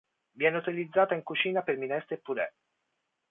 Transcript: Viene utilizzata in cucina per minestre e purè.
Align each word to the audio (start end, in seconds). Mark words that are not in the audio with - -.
Viene 0.33 0.57
utilizzata 0.57 1.13
in 1.13 1.21
cucina 1.21 1.61
per 1.61 1.77
minestre 1.77 2.15
e 2.15 2.17
purè. 2.17 2.51